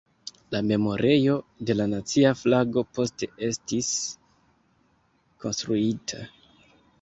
[0.53, 1.35] La Memorejo
[1.69, 3.91] de la Nacia Flago poste estis
[5.45, 6.25] konstruita.